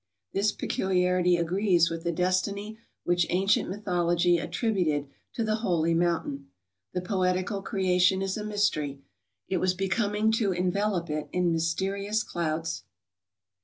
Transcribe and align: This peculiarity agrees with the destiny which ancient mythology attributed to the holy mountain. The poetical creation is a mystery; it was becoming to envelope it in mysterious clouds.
This 0.33 0.51
peculiarity 0.51 1.37
agrees 1.37 1.91
with 1.91 2.03
the 2.03 2.11
destiny 2.11 2.79
which 3.03 3.27
ancient 3.29 3.69
mythology 3.69 4.39
attributed 4.39 5.07
to 5.33 5.43
the 5.43 5.57
holy 5.57 5.93
mountain. 5.93 6.47
The 6.95 7.01
poetical 7.01 7.61
creation 7.61 8.23
is 8.23 8.35
a 8.35 8.43
mystery; 8.43 9.03
it 9.47 9.57
was 9.57 9.75
becoming 9.75 10.31
to 10.41 10.53
envelope 10.53 11.11
it 11.11 11.29
in 11.31 11.51
mysterious 11.53 12.23
clouds. 12.23 12.81